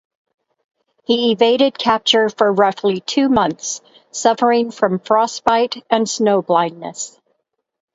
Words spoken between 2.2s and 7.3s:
for roughly two months, suffering from frostbite and snow blindness.